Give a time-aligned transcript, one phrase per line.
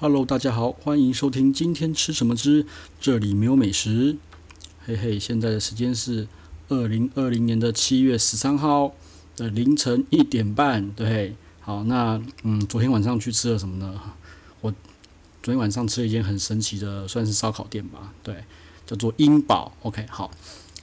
[0.00, 2.64] Hello，大家好，欢迎收听今天吃什么之
[3.00, 4.16] 这里没有美食。
[4.86, 6.28] 嘿嘿，现在的时间是
[6.68, 8.94] 二零二零年的七月十三号
[9.34, 10.92] 的凌晨一点半。
[10.92, 14.00] 对，好，那嗯，昨天晚上去吃了什么呢？
[14.60, 14.70] 我
[15.42, 18.14] 昨天晚上吃了一间很神奇的，算是烧烤店吧。
[18.22, 18.44] 对，
[18.86, 19.72] 叫做英宝。
[19.82, 20.30] OK，好，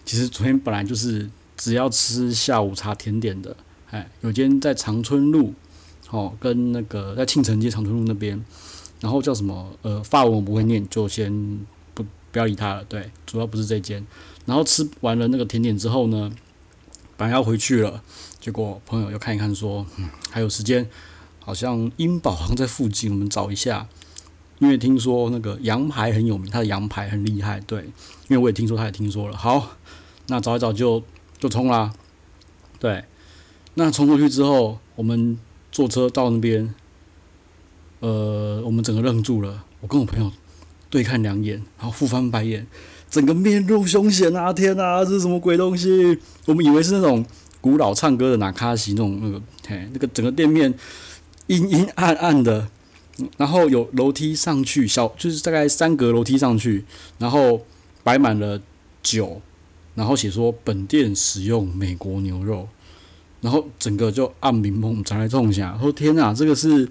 [0.03, 3.55] 其实昨天本来就是只要吃下午茶甜点的。
[3.91, 5.53] 哎，有间在长春路，
[6.09, 8.43] 哦，跟那个在庆城街长春路那边。
[9.01, 9.71] 然后叫什么？
[9.81, 11.59] 呃，法文我不会念，就先
[11.93, 12.83] 不不要理他了。
[12.85, 14.05] 对，主要不是这间。
[14.45, 16.31] 然后吃完了那个甜点之后呢，
[17.17, 18.01] 本来要回去了，
[18.39, 20.89] 结果朋友又看一看说，嗯，还有时间，
[21.39, 23.87] 好像英宝好像在附近，我们找一下。
[24.59, 27.59] 因为听说那个羊排很有名，他的羊排很厉害。
[27.59, 27.81] 对，
[28.29, 29.35] 因为我也听说，他也听说了。
[29.35, 29.75] 好，
[30.27, 31.03] 那找一找就
[31.37, 31.93] 就冲啦。
[32.79, 33.03] 对，
[33.73, 35.37] 那冲过去之后，我们
[35.71, 36.73] 坐车到那边。
[38.05, 40.31] 呃，我们整个愣住了，我跟我朋友
[40.91, 42.67] 对看两眼，然后互翻白眼，
[43.09, 44.53] 整个面露凶险啊！
[44.53, 46.15] 天哪，这是什么鬼东西？
[46.45, 47.25] 我们以为是那种
[47.59, 50.71] 古老唱歌的那卡西那种那个，嘿，那个整个店面
[51.47, 52.67] 阴阴暗暗的，
[53.37, 56.85] 然后有楼梯上去，小就是大概三格楼梯上去，
[57.17, 57.65] 然后
[58.03, 58.61] 摆满了
[59.01, 59.41] 酒，
[59.95, 62.67] 然后写说本店使用美国牛肉，
[63.41, 66.87] 然后整个就暗明蒙才来冲下，说天哪，这个是。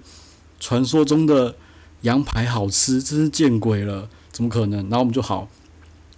[0.59, 1.55] 传说中的
[2.01, 4.09] 羊排好吃，真是见鬼了！
[4.31, 4.81] 怎么可能？
[4.89, 5.47] 然后我们就好，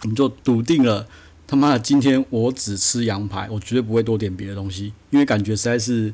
[0.02, 1.08] 我们就笃定了，
[1.46, 6.14] 他妈的，今天我只吃羊排，我绝对不会多点别的东西，因为感觉实在是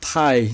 [0.00, 0.50] 太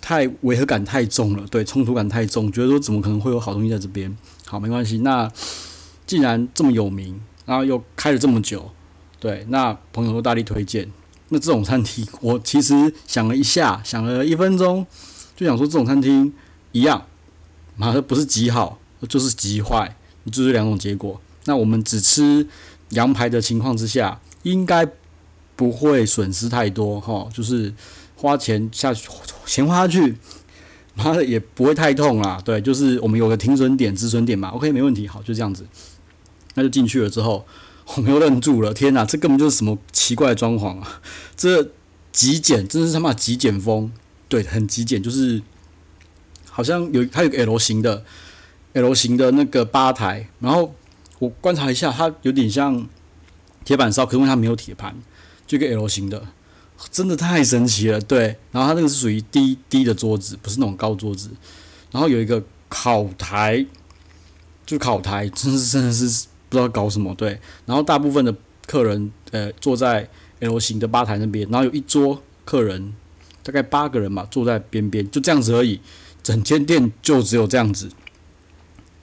[0.00, 4.16] 太违和感太重了，对，冲突感太重，觉得说怎么可能会有好东西在这边？
[4.46, 4.98] 好，没关系。
[4.98, 5.30] 那
[6.06, 8.70] 既然这么有名，然后又开了这么久，
[9.18, 10.90] 对，那朋友都大力推荐，
[11.30, 14.86] 那这种餐厅，我其实想了一下，想了一分钟。
[15.40, 16.30] 就想说这种餐厅
[16.72, 17.06] 一样，
[17.74, 19.96] 马上不是极好，就是极坏，
[20.30, 21.18] 就是两种结果。
[21.46, 22.46] 那我们只吃
[22.90, 24.86] 羊排的情况之下，应该
[25.56, 27.72] 不会损失太多哈，就是
[28.16, 29.08] 花钱下去，
[29.46, 30.14] 钱花下去，
[30.94, 32.38] 妈的也不会太痛啦。
[32.44, 34.50] 对，就是我们有个停损点、止损点嘛。
[34.50, 35.66] OK，没问题，好，就这样子。
[36.52, 37.46] 那就进去了之后，
[37.96, 38.74] 我们又愣住了。
[38.74, 41.00] 天哪，这根本就是什么奇怪的装潢啊！
[41.34, 41.70] 这
[42.12, 43.90] 极简，真是他妈极简风。
[44.30, 45.42] 对，很极简，就是
[46.48, 48.04] 好像有它有个 L 型的
[48.74, 50.72] L 型的那个吧台，然后
[51.18, 52.88] 我观察一下，它有点像
[53.64, 54.94] 铁板烧，可是因为它没有铁盘，
[55.48, 56.28] 就一个 L 型的，
[56.92, 58.00] 真的太神奇了。
[58.00, 61.30] 对，然后它那个是属于低低的桌子，不是那种高桌子，
[61.90, 63.66] 然后有一个烤台，
[64.64, 66.04] 就烤台，真是真的是
[66.48, 67.12] 不知道搞什么。
[67.16, 67.36] 对，
[67.66, 68.32] 然后大部分的
[68.68, 70.08] 客人呃坐在
[70.38, 72.94] L 型的吧台那边，然后有一桌客人。
[73.42, 75.80] 大概八个人吧，坐在边边，就这样子而已。
[76.22, 77.88] 整间店就只有这样子。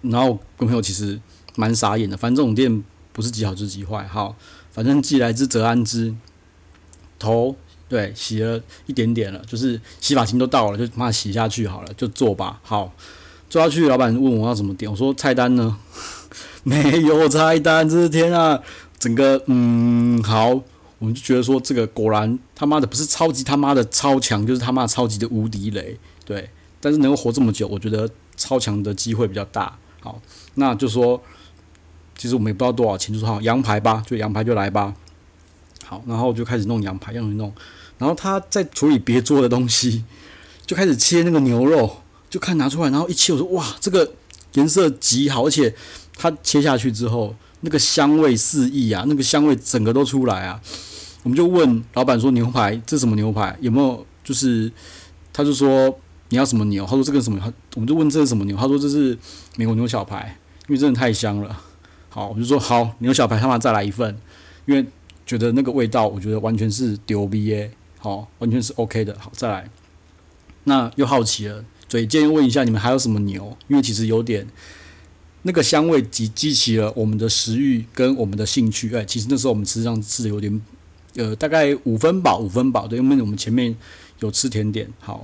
[0.01, 1.19] 然后跟朋友其实
[1.55, 4.05] 蛮傻眼的，反正这种店不是极好就是极坏。
[4.07, 4.35] 好，
[4.71, 6.13] 反正既来之则安之。
[7.19, 7.55] 头
[7.89, 12.59] 对洗了一点点了，就是洗发精都到了，就把它洗下去好了，就做吧。
[12.61, 12.93] 好，
[13.49, 15.79] 做下去，老板问我要怎么点，我说菜单呢？
[16.61, 18.61] 没有菜单，这是天啊！
[18.99, 20.61] 整个嗯好。
[20.99, 26.49] 我们就觉得说，这个果然他妈的不是超级他妈的超强，就是他妈超级的无敌雷，对。
[26.79, 29.77] 但是能够活这么久，我觉得超强的机会比较大。
[29.99, 30.21] 好，
[30.55, 31.21] 那就说，
[32.17, 34.93] 其实我们也不知道多少钱，就说好羊排吧，就羊排就来吧。
[35.85, 37.51] 好，然后就开始弄羊排，用一弄，
[37.97, 40.03] 然后他在处理别桌的东西，
[40.65, 41.97] 就开始切那个牛肉，
[42.29, 44.13] 就看拿出来，然后一切我说哇，这个
[44.53, 45.75] 颜色极好，而且
[46.15, 47.35] 他切下去之后。
[47.61, 50.61] 那个香味四溢啊，那个香味整个都出来啊！
[51.23, 53.57] 我们就问老板说：“牛排这什么牛排？
[53.59, 54.71] 有没有？”就是
[55.33, 55.93] 他就说
[56.29, 57.37] ：“你要什么牛？”他说：“这个什么？”
[57.75, 59.17] 我们就问：“这是什么牛？”他说：“这是
[59.57, 60.37] 美国牛小排，
[60.67, 61.61] 因为真的太香了。”
[62.07, 64.17] 好，我就说：“好，牛小排他妈再来一份，
[64.65, 64.85] 因为
[65.25, 69.17] 觉得那个味道，我觉得完全是丢逼耶，好，完全是 OK 的。
[69.19, 69.69] 好，再来。
[70.65, 74.47] 那又好奇了，嘴贱问一下：“你们还有什么牛？”因为其实有点。
[75.47, 80.61] 那个香味激激起了我们的食欲跟我们的兴趣，哎，其实那时候我们实际上吃的有点，
[81.15, 83.73] 呃，大概五分饱，五分饱，对，因为我们前面
[84.19, 85.23] 有吃甜点，好，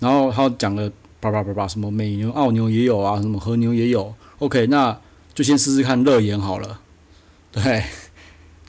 [0.00, 4.98] 然后他讲了叭叭叭叭，什么美牛、澳牛也有啊，什么和牛也有，OK，那
[5.34, 6.80] 就先试试看肋眼好了，
[7.52, 7.84] 对，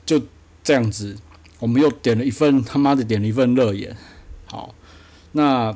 [0.04, 0.20] 就
[0.62, 1.16] 这样子，
[1.60, 3.96] 我们又点了一份，他妈的点了一份肋眼，
[4.44, 4.74] 好，
[5.32, 5.74] 那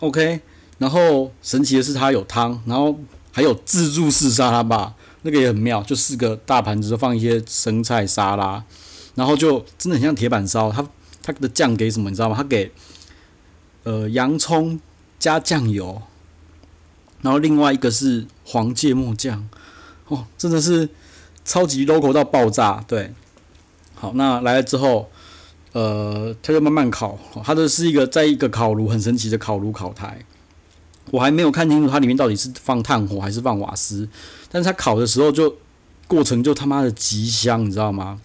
[0.00, 0.40] OK，
[0.78, 2.98] 然后神奇的是它有汤，然后。
[3.36, 8.64] 还有自助式沙拉吧，那个也很妙，就四个大盘子都放一些生菜沙拉，
[9.14, 10.72] 然后就真的很像铁板烧。
[10.72, 10.82] 他
[11.22, 12.34] 他的酱给什么你知道吗？
[12.34, 12.72] 他给
[13.82, 14.80] 呃洋葱
[15.18, 16.00] 加酱油，
[17.20, 19.46] 然后另外一个是黄芥末酱，
[20.08, 20.88] 哦，真的是
[21.44, 22.82] 超级 local 到爆炸。
[22.88, 23.12] 对，
[23.94, 25.10] 好，那来了之后，
[25.72, 30.24] 呃，他就慢慢烤，它的是一个在一个烤炉，很神奇的烤炉烤台。
[31.12, 34.08] 我还没有看清楚它里面到底是放炭火还是放瓦斯，
[34.50, 35.56] 但是它烤的时候就
[36.08, 38.20] 过程就他妈的极香，你知道吗？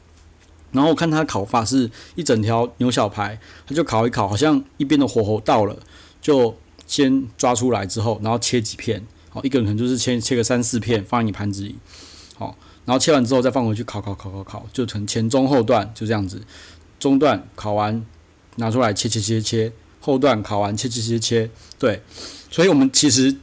[0.71, 5.77] 然后我看它烤法是一整条牛小排，它就烤一烤，好像一边的火候到了，
[6.21, 6.55] 就
[6.87, 11.75] 先抓出来之后，然后切几片，好，一个人可能就是切切个三四片放在你盘子里，
[12.37, 12.55] 好，
[12.85, 16.41] 然后切完之后再放回去烤烤烤烤烤，就成前中后段就这样子，
[16.99, 18.05] 中段烤完
[18.55, 22.01] 拿出来切切切切，后段烤完切切切切，对。
[22.51, 23.33] 所以我们其实，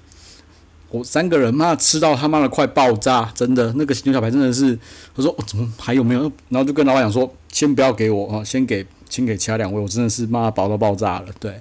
[0.91, 4.79] 我三个人妈吃到他妈的快爆炸，真的那个牛小排真的是，
[5.15, 6.31] 我说我怎么还有没有？
[6.51, 11.59] 然后就跟老板讲说，先不要给我啊，先给先给其他两位，我真的是妈饱到爆炸了，对。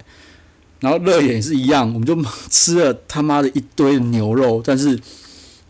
[0.80, 2.14] 然后热眼也是一样，我们就
[2.50, 5.00] 吃了他妈的一堆牛肉，但是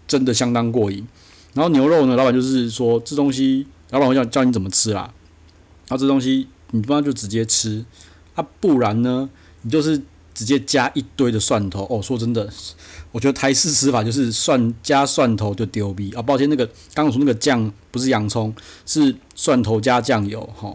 [0.09, 1.07] 真的相当过瘾。
[1.55, 5.15] 然后牛肉呢，老板就是说这东西，老板会叫教你怎么吃啦。
[5.87, 7.85] 然后这东西你不然就直接吃，
[8.35, 9.31] 啊，不然呢，
[9.63, 10.03] 你就是。
[10.39, 12.49] 直接加一堆的蒜头哦，说真的，
[13.11, 16.23] 我觉得台式吃法就是蒜加蒜头就丢逼啊！
[16.23, 16.65] 抱歉，那个
[16.95, 18.55] 刚刚说那个酱不是洋葱，
[18.87, 20.73] 是蒜头加酱油哈。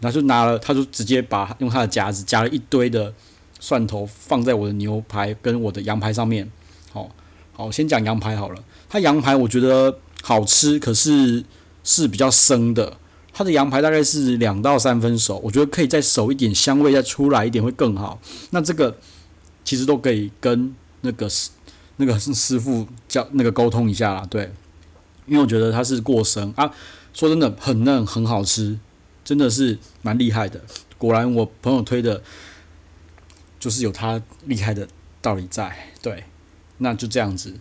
[0.00, 3.12] 然后就拿了，他就直接把用他的夹子夹了一堆的
[3.58, 6.48] 蒜头放在我的牛排跟我的羊排上面。
[6.92, 7.10] 好，
[7.52, 8.62] 好，先讲羊排好了。
[8.88, 11.44] 它羊排我觉得好吃，可是
[11.82, 12.98] 是比较生的。
[13.36, 18.20] 它的羊排大概是两到三分熟，我觉得可以再熟一点，香味再出来一点会更好。
[18.50, 18.96] 那这个
[19.64, 21.50] 其实都可以跟那个师
[21.96, 24.52] 那个 师傅叫那个沟通一下啦，对，
[25.26, 26.72] 因为我觉得它是过生啊，
[27.12, 28.78] 说真的很嫩很好吃，
[29.24, 30.60] 真的是蛮厉害的。
[30.96, 32.22] 果然我朋友推的，
[33.58, 34.86] 就是有他厉害的
[35.20, 36.24] 道理在，对，
[36.78, 37.54] 那就这样子。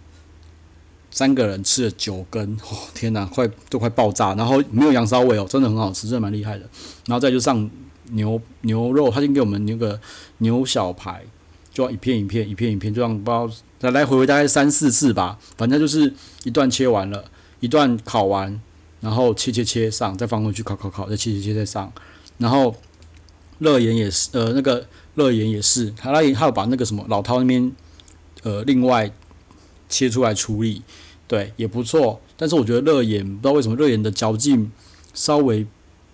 [1.13, 4.33] 三个人吃了九根， 哦，天哪，快都快爆炸！
[4.33, 6.68] 然后没有羊骚味哦，真的很好吃，真的蛮厉害的。
[7.06, 7.69] 然后再就上
[8.12, 10.00] 牛牛肉，他先给我们那个
[10.39, 11.24] 牛小排，
[11.71, 13.48] 就要一片一片一片一片，就这样包，
[13.81, 15.38] 来来回回大概三四次吧。
[15.56, 16.12] 反正就是
[16.44, 17.24] 一段切完了，
[17.60, 18.60] 一段烤完，
[19.00, 21.94] 然后切切切上，再放回去烤烤烤，再切切切再上。
[22.39, 22.75] 然后
[23.60, 27.71] 热盐也是，呃，那个热盐也是，他那里还有把那个什么老饕那边，
[28.42, 29.10] 呃，另外
[29.94, 30.81] 切出来处理。
[31.28, 34.72] 对，也不错，但是我觉得热盐不知道为什么热盐的嚼劲
[35.13, 35.63] 稍微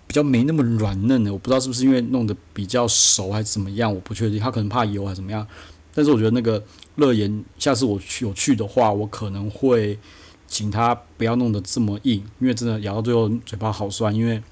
[0.06, 5.46] 比较没那么软嫩的，我不知道是不是因为弄得比较熟还是怎么样，我不确定，他可能怕油还是怎么样。
[5.92, 6.62] 但是我觉得那个
[6.96, 9.98] 热盐，下次我去有去的话，我可能会
[10.46, 14.42] 请他不要弄得这么硬，因为真的咬到最后嘴巴好酸，因为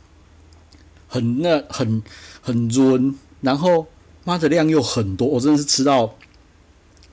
[1.06, 2.02] 很那很
[2.42, 3.86] 很润，然后
[4.24, 6.14] 妈的量又很多，我真的是吃到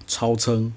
[0.08, 0.74] 超撑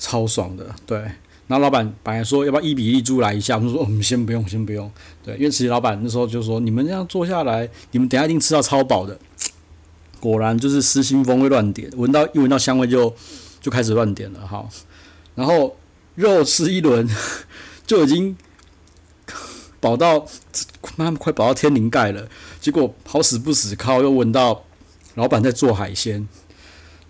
[0.00, 0.98] 超爽的，对。
[1.46, 4.90] 然后老板本来说要不要一比一租来一下，我们说我们先不用，先不用。
[5.22, 9.18] 对，因为其实老板那时候就说，你们这样坐下来，你们等下一定吃到超饱的。
[10.20, 13.12] 果然就是失心疯会乱点，闻到一闻到香味就
[13.60, 14.68] 就开始乱点了哈。
[15.34, 15.76] 然后
[16.14, 17.08] 肉吃一轮
[17.84, 18.36] 就已经
[19.80, 20.24] 饱到
[20.96, 22.28] 妈快饱到天灵盖了，
[22.60, 24.62] 结果好死不死靠又闻到
[25.16, 26.28] 老板在做海鲜，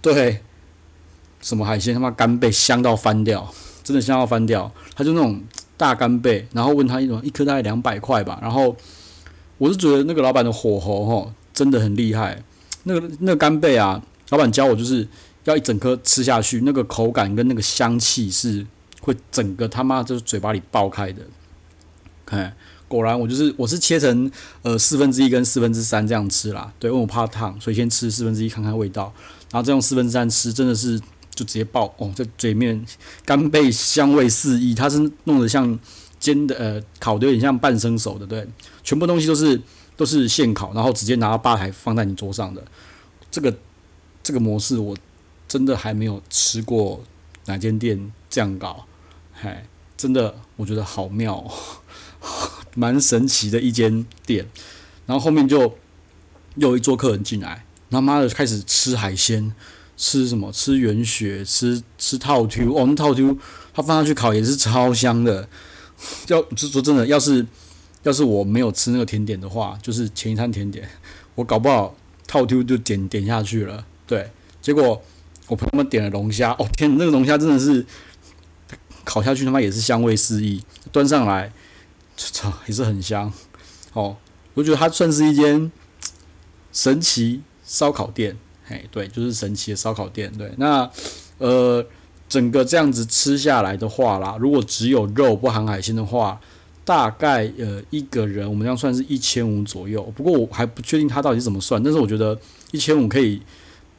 [0.00, 0.40] 对，
[1.40, 3.52] 什么海鲜他妈干贝香到翻掉。
[3.82, 5.42] 真的香到翻掉，他就那种
[5.76, 8.76] 大干贝，然后问他一种一颗大概两百块吧，然后
[9.56, 12.40] 我是觉得那个老板的火候吼真的很厉害，
[12.84, 15.08] 那个那个干贝啊，老板教我就是
[15.44, 18.64] 要一整颗吃下去，那个口感跟那个香气是
[19.00, 21.22] 会整个他妈就是嘴巴里爆开的，
[22.24, 22.54] 看，
[22.86, 24.30] 果然我就是我是切成
[24.62, 29.12] 呃四分之一跟四分之三这样吃啦，对，因为我怕烫，所以先吃四分之一看看味道，
[29.50, 31.00] 然后再用四分之三吃，真的是。
[31.34, 32.84] 就直接爆哦，在嘴面
[33.24, 35.78] 干贝香味四溢，它是弄得像
[36.18, 38.46] 煎的呃烤的有点像半生熟的，对，
[38.82, 39.60] 全部东西都是
[39.96, 42.62] 都是现烤，然后直接拿到吧台放在你桌上的，
[43.30, 43.56] 这个
[44.22, 44.96] 这个模式我
[45.48, 47.02] 真的还没有吃过
[47.46, 48.86] 哪间店这样搞，
[49.32, 51.50] 嗨，真的我觉得好妙，
[52.74, 54.46] 蛮神奇的一间店，
[55.06, 55.78] 然后后面就
[56.56, 59.54] 又一桌客人进来，他妈的开始吃海鲜。
[60.00, 60.50] 吃什么？
[60.50, 63.36] 吃圆血，吃吃套 Q，哦，那套 Q，
[63.74, 65.46] 它放上去烤也是超香的。
[66.28, 67.46] 要就说真的，要是
[68.04, 70.88] 要是我没有吃那个甜点的话，就是前一餐甜点，
[71.36, 71.94] 我搞不好
[72.26, 73.84] 套 Q 就点点下去了。
[74.06, 74.30] 对，
[74.62, 75.02] 结果
[75.48, 77.84] 我朋友们点了龙虾，哦天，那个龙虾真的是
[79.04, 81.52] 烤下去他妈也是香味四溢，端上来，
[82.16, 83.30] 操也是很香。
[83.92, 84.16] 哦，
[84.54, 85.70] 我觉得它算是一间
[86.72, 88.38] 神奇烧烤店。
[88.70, 90.32] 哎，对，就是神奇的烧烤店。
[90.38, 90.88] 对，那
[91.38, 91.84] 呃，
[92.28, 96.40] 整个这样子吃下来的话啦，如果只有肉不含海鲜的话，
[96.84, 100.02] 大概呃一个人我们这样算是一千五左右。
[100.16, 102.38] 不过我还不确定他到底怎么算，但是我觉得
[102.70, 103.42] 一千五可以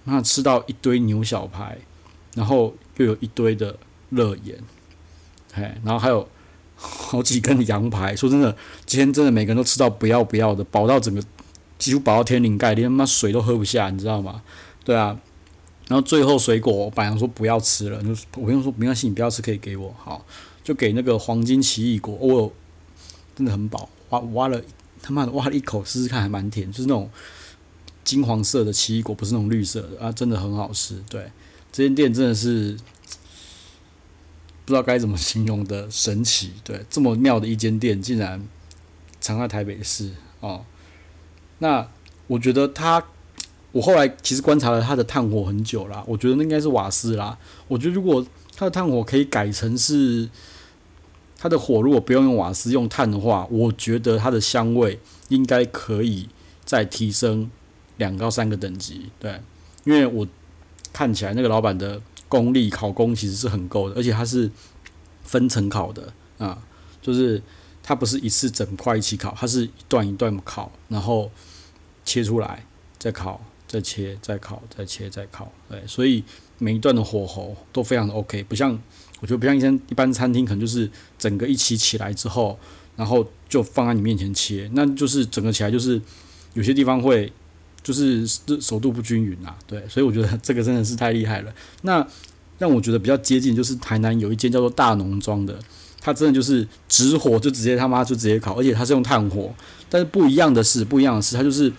[0.05, 1.77] 那吃到一堆牛小排，
[2.33, 3.77] 然后又有一堆的
[4.09, 4.57] 热盐，
[5.53, 6.27] 嘿，然后还有
[6.75, 8.15] 好几根羊排。
[8.15, 11.21] 说真的，今天真的每个人都吃到不要不要的，饱到整个
[11.81, 14.43] 几乎饱到天灵盖，连他妈水都喝不下，你知道吗？
[14.85, 15.19] 对啊。
[15.87, 20.23] 然后最后水果，我本来说不要吃了，就我跟你说没关系，你不要吃可以给我，好，
[20.63, 22.53] 就给那个黄金奇异果，我
[23.35, 24.61] 真的很饱，挖挖了
[25.01, 27.09] 他妈的挖了一口试试看，还蛮甜，就是那种
[28.03, 31.03] 金黄色的奇异果，不是那种绿色的啊，真的很好吃。
[31.09, 31.29] 对，
[31.71, 32.77] 这间店真的是
[34.63, 38.41] 不知道该怎么形容的神奇，对，这么妙的一间店竟然
[39.19, 40.63] 藏在台北市哦，
[41.61, 41.87] 那
[42.27, 43.01] 我觉得它。
[43.73, 47.37] 我后来其实观察了它的炭火很久啦，我觉得那应该是瓦斯啦。
[47.69, 48.21] 我觉得如果
[48.53, 50.29] 它的炭火可以改成是
[51.37, 54.99] 它的火，如果不用用瓦斯用炭的话，我觉得它的香味
[55.29, 56.27] 应该可以
[56.65, 57.49] 再提升
[57.95, 59.09] 两到三个等级。
[59.17, 59.39] 对，
[59.85, 60.27] 因为我
[60.91, 64.51] 看起来那个老板的功力烤功其实是很够的，而且它是
[65.23, 66.61] 分层烤的啊，
[67.01, 67.41] 就是
[67.81, 71.31] 它不是一次整块一起烤，它是一段一段烤，然后
[72.11, 72.65] 切出来
[72.99, 73.39] 再烤。
[73.71, 76.21] 再切，再烤，再切，再烤，对，所以
[76.57, 78.77] 每一段的火候都非常的 OK，不像
[79.21, 82.59] 我觉得不像一间一般餐厅，可能就是整个一起起来之后，
[82.97, 86.01] 然后就放在你面前切，那就是整个起来就是
[86.53, 87.31] 有些地方会
[87.81, 91.53] 就是熟度不均匀啊，对，所以我觉得这个真的是太厉害了。
[91.83, 92.05] 那
[92.59, 95.57] 让我觉得比较接近就是台南有一间叫做大农庄的，
[96.01, 99.55] 它真的就是直火就直接他妈就直接烤，而且它是用炭火，
[99.89, 101.71] 但是不一样的是，不一样的是它就是。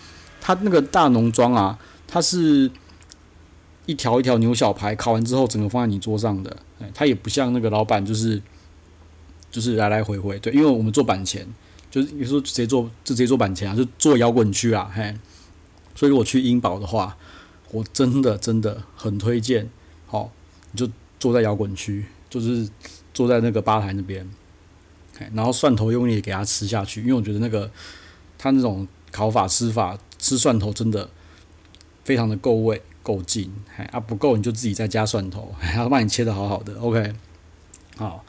[0.45, 2.69] 它那个大农庄啊，它是
[3.85, 6.57] 一条一条牛小排烤完之后，整个放在你桌上的。
[6.81, 8.41] 哎，它也不像那个老板，就是
[9.49, 10.37] 就是来来回回。
[10.39, 11.47] 对，因为我们做板前，
[11.89, 15.15] 就是有时候直接做就直接做板前啊，就做摇滚区啊，嘿。
[15.95, 17.15] 所以如果去英宝的话，
[17.71, 19.69] 我真的真的很推荐。
[20.07, 20.29] 好，
[20.73, 22.67] 你就坐在摇滚区，就是
[23.13, 24.29] 坐在那个吧台那边，
[25.33, 27.71] 然后蒜头用力给它吃下去，因为我觉得那个
[28.37, 29.97] 它那种烤法吃法。
[30.23, 31.09] 吃蒜头真的
[32.05, 37.13] 非常的够味够劲，哎啊不够你就自己再加蒜头， 还要帮你切得好好的，OK，
[37.97, 38.23] 好，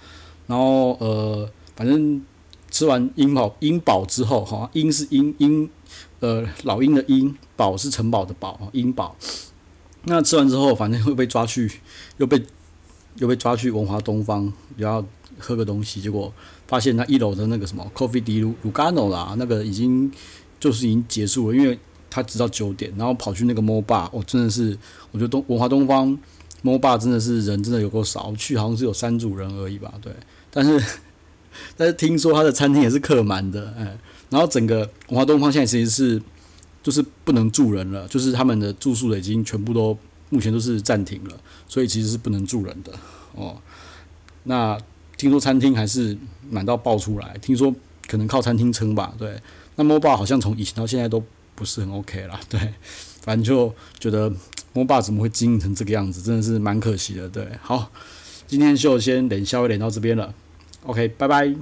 [0.48, 2.20] 然后呃反正
[2.68, 5.70] 吃完英宝英宝之后哈，英是英英
[6.18, 9.14] 呃老鹰的鹰，宝是城堡的堡，英宝，
[10.02, 11.80] 那吃完之后反正会被抓去，
[12.16, 12.44] 又被
[13.18, 15.06] 又被抓去文华东方，然后
[15.38, 16.32] 喝个东西，结果
[16.66, 20.10] 发现那一楼的那个什么 Coffee di Lugano 啦，那个已经。
[20.64, 21.78] 就是已经结束了，因为
[22.08, 24.74] 他直到九点，然后跑去那个 MOBA，我，真的是，
[25.10, 26.18] 我觉得东文华东方
[26.62, 30.10] MOBA 真的是人真的有够少，去好像是有三组人而已吧，对。
[30.50, 30.82] 但是
[31.76, 33.98] 但是听说他的餐厅也是客满的，哎，
[34.30, 34.78] 然后整个
[35.08, 36.22] 文华东方现在其实是
[36.82, 39.94] 就是不能住人了，就是他们的住宿的已经全部都
[40.30, 41.36] 目前都是暂停了，
[41.68, 42.90] 所以其实是不能住人的
[43.34, 43.60] 哦。
[44.44, 44.78] 那
[45.18, 46.16] 听说餐厅还是
[46.48, 47.74] 满到爆出来，听说
[48.06, 49.38] 可能靠餐厅撑吧，对。
[49.76, 51.22] 那 MOBA 好像从以前到现在都
[51.54, 52.60] 不是很 OK 啦， 对，
[53.22, 54.30] 反正就觉得
[54.74, 57.46] MOBA 怎么会经营成这个样子，真的是蛮可惜的，对。
[57.62, 57.90] 好，
[58.46, 60.34] 今天就先连销连到这边了
[60.84, 61.54] ，OK，拜拜。